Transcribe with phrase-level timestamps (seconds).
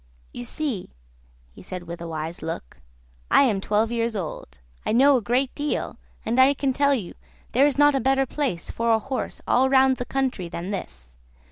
[0.33, 0.89] You see,"
[1.51, 2.77] he said, with a wise look,
[3.29, 7.13] "I am twelve years old; I know a great deal, and I can tell you
[7.51, 11.17] there is not a better place for a horse all round the country than this.